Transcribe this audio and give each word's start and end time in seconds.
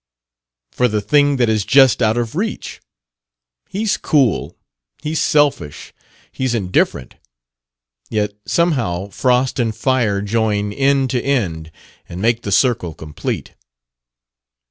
For 0.71 0.87
the 0.87 0.99
thing 0.99 1.35
that 1.35 1.47
is 1.47 1.63
just 1.63 2.01
out 2.01 2.17
of 2.17 2.33
reach. 2.35 2.81
He's 3.69 3.97
cool; 3.97 4.57
he's 5.03 5.21
selfish; 5.21 5.93
he's 6.31 6.55
indifferent. 6.55 7.17
Yet, 8.09 8.33
somehow, 8.47 9.09
frost 9.09 9.59
and 9.59 9.75
fire 9.75 10.23
join 10.23 10.73
end 10.73 11.11
to 11.11 11.21
end 11.23 11.71
and 12.09 12.19
make 12.19 12.41
the 12.41 12.51
circle 12.51 12.95
complete." 12.95 13.53